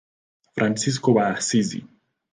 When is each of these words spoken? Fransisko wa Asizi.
Fransisko 0.55 1.09
wa 1.15 1.23
Asizi. 1.35 1.79